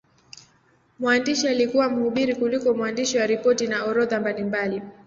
[0.99, 4.87] Mwandishi alikuwa mhubiri kuliko mwandishi wa ripoti na orodha mbalimbali tu.